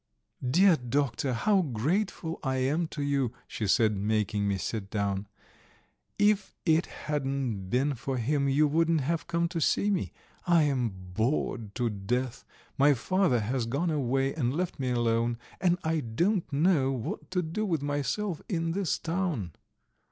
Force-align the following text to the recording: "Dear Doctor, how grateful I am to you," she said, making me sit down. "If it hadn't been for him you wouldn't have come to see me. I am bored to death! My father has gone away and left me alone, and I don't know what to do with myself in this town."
"Dear 0.43 0.77
Doctor, 0.77 1.31
how 1.33 1.61
grateful 1.61 2.39
I 2.41 2.55
am 2.55 2.87
to 2.87 3.03
you," 3.03 3.33
she 3.47 3.67
said, 3.67 3.95
making 3.95 4.47
me 4.47 4.57
sit 4.57 4.89
down. 4.89 5.27
"If 6.17 6.55
it 6.65 6.87
hadn't 6.87 7.69
been 7.69 7.93
for 7.93 8.17
him 8.17 8.49
you 8.49 8.67
wouldn't 8.67 9.01
have 9.01 9.27
come 9.27 9.47
to 9.49 9.61
see 9.61 9.91
me. 9.91 10.11
I 10.47 10.63
am 10.63 10.89
bored 11.13 11.75
to 11.75 11.91
death! 11.91 12.43
My 12.79 12.95
father 12.95 13.41
has 13.41 13.67
gone 13.67 13.91
away 13.91 14.33
and 14.33 14.55
left 14.55 14.79
me 14.79 14.89
alone, 14.89 15.37
and 15.59 15.77
I 15.83 15.99
don't 15.99 16.51
know 16.51 16.91
what 16.91 17.29
to 17.29 17.43
do 17.43 17.63
with 17.63 17.83
myself 17.83 18.41
in 18.49 18.71
this 18.71 18.97
town." 18.97 19.51